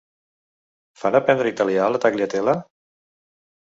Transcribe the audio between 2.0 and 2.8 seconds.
Tagliatella?